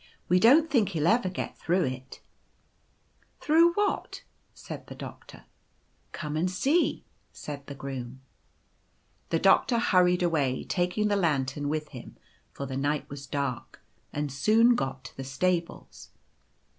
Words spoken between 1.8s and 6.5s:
it/" c Through what?' said the Doctor. "* Come and